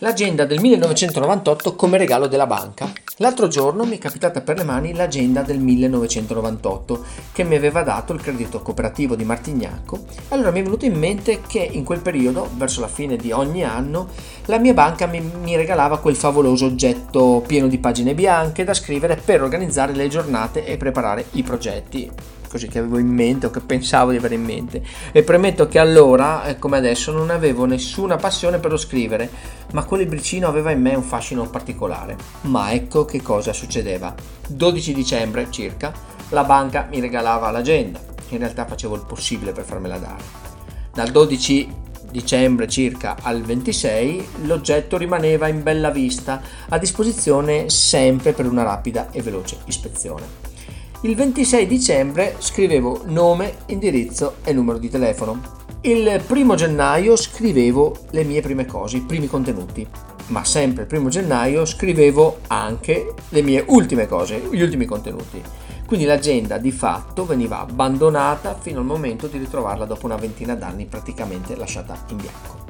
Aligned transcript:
L'agenda 0.00 0.44
del 0.44 0.60
1998 0.60 1.74
come 1.74 1.96
regalo 1.96 2.26
della 2.26 2.46
banca. 2.46 2.92
L'altro 3.16 3.48
giorno 3.48 3.86
mi 3.86 3.96
è 3.96 3.98
capitata 3.98 4.42
per 4.42 4.58
le 4.58 4.64
mani 4.64 4.92
l'agenda 4.92 5.40
del 5.40 5.58
1998 5.58 7.02
che 7.32 7.44
mi 7.44 7.54
aveva 7.54 7.82
dato 7.82 8.12
il 8.12 8.20
credito 8.20 8.60
cooperativo 8.60 9.16
di 9.16 9.24
Martignacco. 9.24 10.00
Allora 10.28 10.50
mi 10.50 10.60
è 10.60 10.62
venuto 10.62 10.84
in 10.84 10.98
mente 10.98 11.40
che 11.46 11.60
in 11.60 11.82
quel 11.82 12.00
periodo, 12.00 12.46
verso 12.56 12.82
la 12.82 12.88
fine 12.88 13.16
di 13.16 13.32
ogni 13.32 13.64
anno, 13.64 14.08
la 14.44 14.58
mia 14.58 14.74
banca 14.74 15.06
mi, 15.06 15.18
mi 15.20 15.56
regalava 15.56 15.98
quel 15.98 16.14
favoloso 16.14 16.66
oggetto 16.66 17.42
pieno 17.46 17.66
di 17.66 17.78
pagine 17.78 18.12
bianche 18.12 18.64
da 18.64 18.74
scrivere 18.74 19.16
per 19.16 19.42
organizzare 19.42 19.94
le 19.94 20.08
giornate 20.08 20.66
e 20.66 20.76
preparare 20.76 21.24
i 21.32 21.42
progetti 21.42 22.10
così 22.56 22.68
che 22.68 22.78
avevo 22.78 22.98
in 22.98 23.08
mente 23.08 23.46
o 23.46 23.50
che 23.50 23.60
pensavo 23.60 24.10
di 24.10 24.16
avere 24.16 24.34
in 24.34 24.42
mente. 24.42 24.82
E 25.12 25.22
premetto 25.22 25.68
che 25.68 25.78
allora 25.78 26.44
eh, 26.44 26.58
come 26.58 26.78
adesso 26.78 27.12
non 27.12 27.30
avevo 27.30 27.66
nessuna 27.66 28.16
passione 28.16 28.58
per 28.58 28.70
lo 28.70 28.76
scrivere 28.78 29.30
ma 29.72 29.84
quel 29.84 30.00
libricino 30.00 30.48
aveva 30.48 30.70
in 30.70 30.80
me 30.80 30.94
un 30.94 31.02
fascino 31.02 31.48
particolare. 31.48 32.16
Ma 32.42 32.72
ecco 32.72 33.04
che 33.04 33.20
cosa 33.20 33.52
succedeva. 33.52 34.14
12 34.48 34.94
dicembre 34.94 35.48
circa 35.50 35.92
la 36.30 36.44
banca 36.44 36.88
mi 36.90 37.00
regalava 37.00 37.50
l'agenda. 37.50 38.00
In 38.30 38.38
realtà 38.38 38.64
facevo 38.64 38.94
il 38.94 39.04
possibile 39.06 39.52
per 39.52 39.64
farmela 39.64 39.98
dare. 39.98 40.44
Dal 40.92 41.10
12 41.10 41.84
dicembre 42.10 42.68
circa 42.68 43.16
al 43.20 43.42
26 43.42 44.28
l'oggetto 44.44 44.96
rimaneva 44.96 45.48
in 45.48 45.62
bella 45.62 45.90
vista 45.90 46.40
a 46.68 46.78
disposizione 46.78 47.68
sempre 47.68 48.32
per 48.32 48.46
una 48.46 48.62
rapida 48.62 49.10
e 49.10 49.20
veloce 49.20 49.58
ispezione 49.66 50.55
il 51.02 51.14
26 51.14 51.66
dicembre 51.66 52.36
scrivevo 52.38 53.02
nome, 53.04 53.58
indirizzo 53.66 54.36
e 54.42 54.54
numero 54.54 54.78
di 54.78 54.88
telefono. 54.88 55.64
Il 55.82 56.22
primo 56.26 56.54
gennaio 56.54 57.16
scrivevo 57.16 57.94
le 58.10 58.24
mie 58.24 58.40
prime 58.40 58.64
cose, 58.64 58.96
i 58.96 59.02
primi 59.02 59.26
contenuti, 59.26 59.86
ma 60.28 60.42
sempre 60.42 60.82
il 60.82 60.88
primo 60.88 61.10
gennaio 61.10 61.66
scrivevo 61.66 62.38
anche 62.46 63.12
le 63.28 63.42
mie 63.42 63.62
ultime 63.68 64.06
cose, 64.06 64.48
gli 64.50 64.62
ultimi 64.62 64.86
contenuti. 64.86 65.40
Quindi 65.86 66.06
l'agenda 66.06 66.56
di 66.56 66.72
fatto 66.72 67.26
veniva 67.26 67.60
abbandonata 67.60 68.56
fino 68.58 68.80
al 68.80 68.86
momento 68.86 69.26
di 69.26 69.36
ritrovarla 69.36 69.84
dopo 69.84 70.06
una 70.06 70.16
ventina 70.16 70.54
d'anni 70.54 70.86
praticamente 70.86 71.54
lasciata 71.56 72.04
in 72.08 72.16
bianco. 72.16 72.64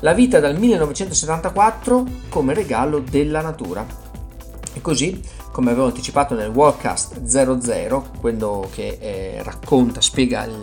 La 0.00 0.14
vita 0.14 0.38
dal 0.38 0.56
1974 0.56 2.06
come 2.28 2.54
regalo 2.54 3.00
della 3.00 3.42
natura. 3.42 3.84
E 4.72 4.80
così 4.80 5.20
come 5.54 5.70
avevo 5.70 5.86
anticipato 5.86 6.34
nel 6.34 6.48
Warcast 6.48 7.22
00, 7.22 8.06
quello 8.18 8.68
che 8.72 8.98
eh, 9.00 9.40
racconta, 9.44 10.00
spiega 10.00 10.42
il, 10.46 10.60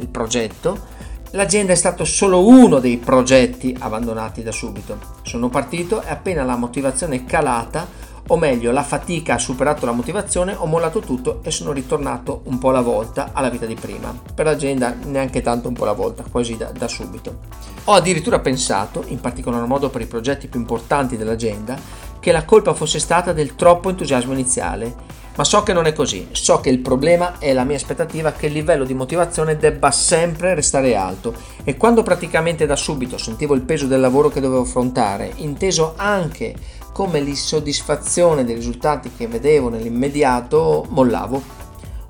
il 0.00 0.08
progetto, 0.08 0.98
L'azienda 1.32 1.72
è 1.72 1.76
stato 1.76 2.04
solo 2.04 2.44
uno 2.44 2.80
dei 2.80 2.96
progetti 2.96 3.76
abbandonati 3.78 4.42
da 4.42 4.50
subito. 4.50 4.98
Sono 5.22 5.48
partito 5.48 6.02
e 6.02 6.10
appena 6.10 6.42
la 6.42 6.56
motivazione 6.56 7.16
è 7.16 7.24
calata, 7.24 7.86
o 8.26 8.36
meglio 8.36 8.72
la 8.72 8.82
fatica 8.82 9.34
ha 9.34 9.38
superato 9.38 9.86
la 9.86 9.92
motivazione, 9.92 10.54
ho 10.56 10.66
mollato 10.66 10.98
tutto 10.98 11.38
e 11.44 11.52
sono 11.52 11.70
ritornato 11.70 12.42
un 12.46 12.58
po' 12.58 12.70
alla 12.70 12.80
volta 12.80 13.30
alla 13.32 13.48
vita 13.48 13.66
di 13.66 13.74
prima. 13.74 14.12
Per 14.34 14.44
l'azienda 14.44 14.96
neanche 15.04 15.40
tanto 15.40 15.68
un 15.68 15.74
po' 15.74 15.84
alla 15.84 15.92
volta, 15.92 16.24
quasi 16.28 16.56
da, 16.56 16.72
da 16.76 16.88
subito. 16.88 17.38
Ho 17.84 17.92
addirittura 17.92 18.40
pensato, 18.40 19.04
in 19.06 19.20
particolar 19.20 19.64
modo 19.66 19.88
per 19.88 20.00
i 20.00 20.06
progetti 20.06 20.48
più 20.48 20.58
importanti 20.58 21.16
dell'azienda, 21.16 21.78
che 22.20 22.32
la 22.32 22.44
colpa 22.44 22.74
fosse 22.74 22.98
stata 22.98 23.32
del 23.32 23.56
troppo 23.56 23.88
entusiasmo 23.88 24.32
iniziale, 24.32 24.94
ma 25.36 25.44
so 25.44 25.62
che 25.62 25.72
non 25.72 25.86
è 25.86 25.92
così, 25.92 26.28
so 26.32 26.60
che 26.60 26.68
il 26.68 26.80
problema 26.80 27.38
è 27.38 27.52
la 27.52 27.64
mia 27.64 27.76
aspettativa 27.76 28.32
che 28.32 28.46
il 28.46 28.52
livello 28.52 28.84
di 28.84 28.94
motivazione 28.94 29.56
debba 29.56 29.90
sempre 29.90 30.54
restare 30.54 30.94
alto 30.94 31.34
e 31.64 31.76
quando 31.76 32.02
praticamente 32.02 32.66
da 32.66 32.76
subito 32.76 33.16
sentivo 33.16 33.54
il 33.54 33.62
peso 33.62 33.86
del 33.86 34.00
lavoro 34.00 34.28
che 34.28 34.40
dovevo 34.40 34.62
affrontare, 34.62 35.32
inteso 35.36 35.94
anche 35.96 36.54
come 36.92 37.20
l'insoddisfazione 37.20 38.44
dei 38.44 38.54
risultati 38.54 39.12
che 39.16 39.26
vedevo 39.26 39.70
nell'immediato, 39.70 40.84
mollavo. 40.90 41.42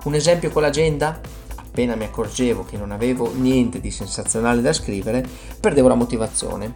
Un 0.03 0.15
esempio 0.15 0.49
con 0.49 0.63
l'agenda? 0.63 1.19
Appena 1.71 1.95
mi 1.95 2.03
accorgevo 2.03 2.65
che 2.65 2.75
non 2.75 2.91
avevo 2.91 3.31
niente 3.33 3.79
di 3.79 3.91
sensazionale 3.91 4.61
da 4.61 4.73
scrivere, 4.73 5.25
perdevo 5.57 5.87
la 5.87 5.95
motivazione. 5.95 6.69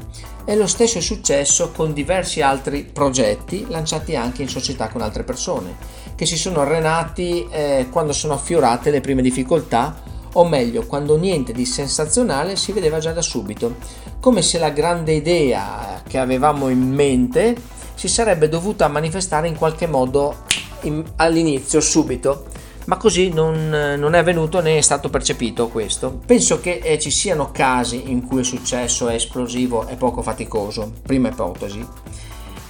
E 0.46 0.56
lo 0.56 0.68
stesso 0.68 1.00
è 1.00 1.02
successo 1.02 1.72
con 1.72 1.92
diversi 1.92 2.42
altri 2.42 2.86
progetti 2.86 3.66
lanciati 3.68 4.16
anche 4.16 4.42
in 4.42 4.48
società 4.48 4.88
con 4.88 5.02
altre 5.02 5.24
persone, 5.24 5.76
che 6.16 6.26
si 6.26 6.38
sono 6.38 6.62
arenati 6.62 7.46
eh, 7.50 7.88
quando 7.92 8.14
sono 8.14 8.34
affiorate 8.34 8.90
le 8.90 9.02
prime 9.02 9.22
difficoltà 9.22 10.02
o 10.32 10.48
meglio 10.48 10.86
quando 10.86 11.18
niente 11.18 11.52
di 11.52 11.66
sensazionale 11.66 12.56
si 12.56 12.72
vedeva 12.72 13.00
già 13.00 13.12
da 13.12 13.22
subito, 13.22 13.76
come 14.22 14.42
se 14.42 14.58
la 14.58 14.70
grande 14.70 15.12
idea 15.12 16.02
che 16.08 16.18
avevamo 16.18 16.70
in 16.70 16.94
mente 16.94 17.56
si 17.96 18.08
sarebbe 18.08 18.48
dovuta 18.48 18.88
manifestare 18.88 19.50
in 19.50 19.58
qualche 19.58 19.88
modo 19.88 20.44
in, 20.82 21.04
all'inizio, 21.18 21.82
subito, 21.82 22.46
ma 22.86 22.98
così 22.98 23.30
non, 23.30 23.70
non, 23.98 24.14
è 24.14 24.20
avvenuto 24.20 24.62
né 24.62 24.78
è 24.78 24.82
stato 24.82 25.10
percepito 25.10 25.68
questo. 25.68 26.20
Penso 26.26 26.60
che 26.60 26.80
eh, 26.84 27.00
ci 27.00 27.12
siano 27.12 27.52
casi 27.52 28.12
in 28.12 28.26
cui 28.26 28.40
il 28.40 28.46
successo 28.46 29.08
è 29.08 29.16
esplosivo 29.16 29.88
e 29.88 29.96
poco 29.96 30.22
faticoso, 30.22 30.92
prima 31.02 31.30
ipotesi, 31.30 31.86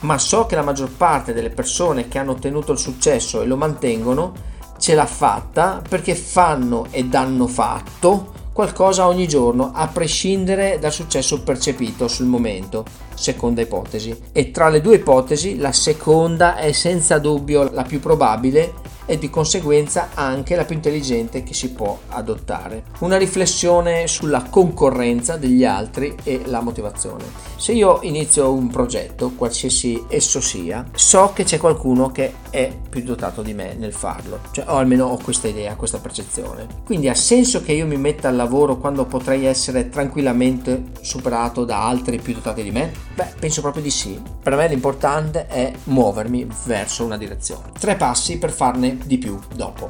ma 0.02 0.18
so 0.18 0.46
che 0.46 0.56
la 0.56 0.62
maggior 0.62 0.92
parte 0.92 1.34
delle 1.34 1.50
persone 1.50 2.08
che 2.08 2.18
hanno 2.18 2.32
ottenuto 2.32 2.72
il 2.72 2.80
successo 2.80 3.42
e 3.42 3.46
lo 3.46 3.58
mantengono 3.58 4.54
ce 4.78 4.94
l'ha 4.94 5.06
fatta 5.06 5.82
perché 5.88 6.16
fanno 6.16 6.88
ed 6.92 7.14
hanno 7.14 7.48
fatto 7.48 8.34
qualcosa 8.56 9.08
ogni 9.08 9.28
giorno 9.28 9.72
a 9.74 9.88
prescindere 9.88 10.80
dal 10.80 10.94
successo 10.94 11.42
percepito 11.42 12.08
sul 12.08 12.26
momento, 12.26 12.86
seconda 13.14 13.62
ipotesi. 13.62 14.18
E 14.32 14.52
tra 14.52 14.70
le 14.70 14.80
due 14.80 14.96
ipotesi 14.96 15.58
la 15.58 15.74
seconda 15.74 16.56
è 16.56 16.72
senza 16.72 17.20
dubbio 17.20 17.70
la 17.72 17.84
più 17.84 18.00
probabile 18.00 18.76
e 19.06 19.18
di 19.18 19.30
conseguenza 19.30 20.10
anche 20.14 20.56
la 20.56 20.66
più 20.66 20.76
intelligente 20.76 21.44
che 21.44 21.54
si 21.54 21.72
può 21.72 21.98
adottare. 22.10 22.84
Una 23.00 23.18
riflessione 23.18 24.08
sulla 24.08 24.44
concorrenza 24.50 25.38
degli 25.38 25.64
altri 25.64 26.16
e 26.24 26.42
la 26.46 26.62
motivazione. 26.62 27.24
Se 27.56 27.72
io 27.72 28.00
inizio 28.02 28.52
un 28.52 28.68
progetto, 28.68 29.32
qualsiasi 29.36 30.06
esso 30.08 30.42
sia, 30.42 30.86
so 30.94 31.32
che 31.34 31.44
c'è 31.44 31.58
qualcuno 31.58 32.12
che 32.12 32.34
è 32.56 32.74
più 32.90 33.04
dotato 33.04 33.42
di 33.42 33.54
me 33.54 33.74
nel 33.74 33.92
farlo, 33.92 34.40
cioè, 34.52 34.64
o 34.70 34.78
almeno 34.78 35.08
ho 35.08 35.18
questa 35.22 35.50
idea, 35.50 35.76
questa 35.76 35.98
percezione. 35.98 36.66
Quindi 36.86 37.10
ha 37.10 37.14
senso 37.14 37.62
che 37.62 37.74
io 37.74 37.86
mi 37.86 37.98
metta 37.98 38.30
al 38.30 38.38
lavoro 38.38 38.78
quando 38.78 39.04
potrei 39.04 39.46
essere 39.46 39.90
tranquillamente 39.90 40.92
superato 41.02 41.66
da 41.66 41.86
altri 41.86 42.18
più 42.20 42.34
dotati 42.34 42.64
di 42.64 42.72
me? 42.72 42.94
Beh, 43.14 43.34
penso 43.38 43.60
proprio 43.60 43.84
di 43.84 43.90
sì. 43.90 44.18
Per 44.42 44.56
me 44.56 44.70
l'importante 44.70 45.48
è 45.48 45.74
muovermi 45.84 46.48
verso 46.64 47.04
una 47.04 47.18
direzione. 47.18 47.72
Tre 47.78 47.98
passi 47.98 48.38
per 48.38 48.52
farne 48.52 49.00
di 49.04 49.18
più 49.18 49.38
dopo. 49.54 49.90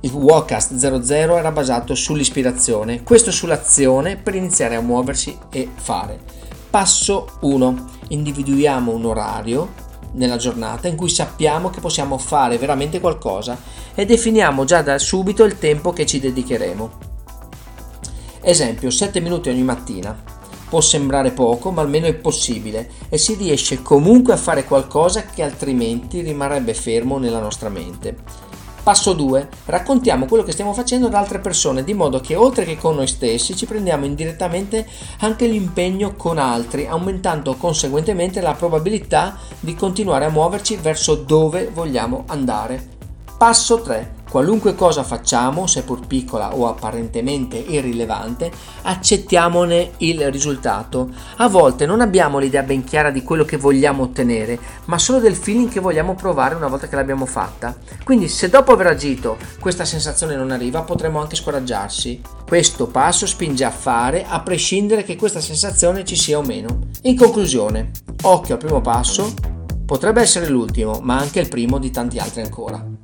Il 0.00 0.10
Walkcast 0.10 0.74
00 0.74 1.36
era 1.36 1.52
basato 1.52 1.94
sull'ispirazione, 1.94 3.04
questo 3.04 3.30
sull'azione 3.30 4.16
per 4.16 4.34
iniziare 4.34 4.74
a 4.74 4.80
muoversi 4.80 5.38
e 5.50 5.68
fare. 5.72 6.18
Passo 6.68 7.38
1. 7.42 7.84
Individuiamo 8.08 8.92
un 8.92 9.04
orario 9.04 9.84
nella 10.16 10.36
giornata 10.36 10.88
in 10.88 10.96
cui 10.96 11.08
sappiamo 11.08 11.70
che 11.70 11.80
possiamo 11.80 12.18
fare 12.18 12.58
veramente 12.58 13.00
qualcosa 13.00 13.58
e 13.94 14.04
definiamo 14.04 14.64
già 14.64 14.82
da 14.82 14.98
subito 14.98 15.44
il 15.44 15.58
tempo 15.58 15.92
che 15.92 16.04
ci 16.04 16.20
dedicheremo. 16.20 17.14
Esempio, 18.40 18.90
7 18.90 19.20
minuti 19.20 19.48
ogni 19.48 19.62
mattina. 19.62 20.16
Può 20.68 20.80
sembrare 20.80 21.30
poco, 21.30 21.70
ma 21.70 21.82
almeno 21.82 22.06
è 22.06 22.14
possibile 22.14 22.90
e 23.08 23.18
si 23.18 23.34
riesce 23.34 23.82
comunque 23.82 24.32
a 24.32 24.36
fare 24.36 24.64
qualcosa 24.64 25.24
che 25.24 25.42
altrimenti 25.42 26.20
rimarrebbe 26.20 26.74
fermo 26.74 27.18
nella 27.18 27.40
nostra 27.40 27.68
mente. 27.68 28.16
Passo 28.86 29.14
2. 29.14 29.48
Raccontiamo 29.64 30.26
quello 30.26 30.44
che 30.44 30.52
stiamo 30.52 30.72
facendo 30.72 31.08
ad 31.08 31.14
altre 31.14 31.40
persone, 31.40 31.82
di 31.82 31.92
modo 31.92 32.20
che 32.20 32.36
oltre 32.36 32.64
che 32.64 32.76
con 32.76 32.94
noi 32.94 33.08
stessi 33.08 33.56
ci 33.56 33.66
prendiamo 33.66 34.04
indirettamente 34.04 34.86
anche 35.22 35.48
l'impegno 35.48 36.14
con 36.14 36.38
altri, 36.38 36.86
aumentando 36.86 37.56
conseguentemente 37.56 38.40
la 38.40 38.54
probabilità 38.54 39.38
di 39.58 39.74
continuare 39.74 40.26
a 40.26 40.30
muoverci 40.30 40.76
verso 40.76 41.16
dove 41.16 41.68
vogliamo 41.68 42.26
andare. 42.28 42.80
Passo 43.36 43.80
3. 43.80 44.15
Qualunque 44.28 44.74
cosa 44.74 45.04
facciamo, 45.04 45.66
seppur 45.66 46.06
piccola 46.06 46.54
o 46.54 46.68
apparentemente 46.68 47.56
irrilevante, 47.56 48.50
accettiamone 48.82 49.92
il 49.98 50.30
risultato. 50.30 51.08
A 51.36 51.48
volte 51.48 51.86
non 51.86 52.00
abbiamo 52.00 52.38
l'idea 52.38 52.62
ben 52.62 52.84
chiara 52.84 53.10
di 53.10 53.22
quello 53.22 53.44
che 53.44 53.56
vogliamo 53.56 54.02
ottenere, 54.02 54.58
ma 54.86 54.98
solo 54.98 55.20
del 55.20 55.36
feeling 55.36 55.70
che 55.70 55.80
vogliamo 55.80 56.14
provare 56.14 56.54
una 56.54 56.66
volta 56.66 56.88
che 56.88 56.96
l'abbiamo 56.96 57.24
fatta. 57.24 57.76
Quindi 58.04 58.28
se 58.28 58.48
dopo 58.48 58.72
aver 58.72 58.88
agito 58.88 59.36
questa 59.60 59.84
sensazione 59.84 60.34
non 60.34 60.50
arriva, 60.50 60.82
potremmo 60.82 61.20
anche 61.20 61.36
scoraggiarsi. 61.36 62.20
Questo 62.46 62.88
passo 62.88 63.26
spinge 63.26 63.64
a 63.64 63.70
fare 63.70 64.24
a 64.26 64.40
prescindere 64.40 65.04
che 65.04 65.16
questa 65.16 65.40
sensazione 65.40 66.04
ci 66.04 66.16
sia 66.16 66.38
o 66.38 66.42
meno. 66.42 66.80
In 67.02 67.16
conclusione, 67.16 67.90
occhio 68.22 68.54
al 68.54 68.60
primo 68.60 68.80
passo, 68.80 69.32
potrebbe 69.86 70.20
essere 70.20 70.48
l'ultimo, 70.48 70.98
ma 71.00 71.16
anche 71.16 71.40
il 71.40 71.48
primo 71.48 71.78
di 71.78 71.90
tanti 71.90 72.18
altri 72.18 72.42
ancora. 72.42 72.95